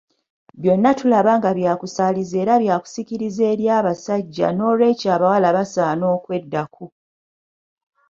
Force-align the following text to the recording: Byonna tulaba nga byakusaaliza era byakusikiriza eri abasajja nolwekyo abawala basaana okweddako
Byonna 0.61 0.91
tulaba 0.99 1.31
nga 1.39 1.49
byakusaaliza 1.57 2.35
era 2.43 2.53
byakusikiriza 2.63 3.41
eri 3.53 3.65
abasajja 3.79 4.47
nolwekyo 4.57 5.07
abawala 5.15 5.47
basaana 5.57 6.05
okweddako 6.15 6.85